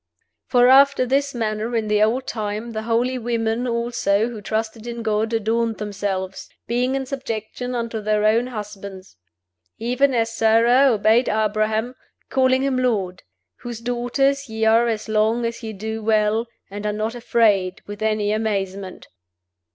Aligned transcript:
"FOR 0.47 0.67
after 0.67 1.05
this 1.05 1.35
manner 1.35 1.75
in 1.75 1.87
the 1.87 2.01
old 2.01 2.25
time 2.25 2.71
the 2.71 2.81
holy 2.81 3.19
women 3.19 3.67
also 3.67 4.29
who 4.29 4.41
trusted 4.41 4.87
in 4.87 5.03
God 5.03 5.31
adorned 5.31 5.77
themselves, 5.77 6.49
being 6.65 6.95
in 6.95 7.05
subjection 7.05 7.75
unto 7.75 8.01
their 8.01 8.25
own 8.25 8.47
husbands; 8.47 9.15
even 9.77 10.15
as 10.15 10.31
Sarah 10.31 10.91
obeyed 10.91 11.29
Abraham, 11.29 11.93
calling 12.31 12.63
him 12.63 12.79
lord; 12.79 13.21
whose 13.57 13.79
daughters 13.79 14.49
ye 14.49 14.65
are 14.65 14.87
as 14.87 15.07
long 15.07 15.45
as 15.45 15.61
ye 15.61 15.71
do 15.71 16.01
well, 16.01 16.47
and 16.71 16.87
are 16.87 16.91
not 16.93 17.13
afraid 17.13 17.83
with 17.85 18.01
any 18.01 18.31
amazement." 18.31 19.07